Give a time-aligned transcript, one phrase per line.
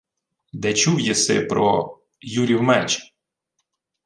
[0.53, 1.99] —Де чув єси про...
[2.21, 3.15] Юрів меч?